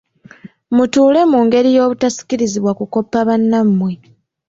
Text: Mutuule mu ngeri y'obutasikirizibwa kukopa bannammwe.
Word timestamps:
Mutuule 0.75 1.21
mu 1.31 1.39
ngeri 1.45 1.69
y'obutasikirizibwa 1.75 2.71
kukopa 2.79 3.17
bannammwe. 3.27 3.91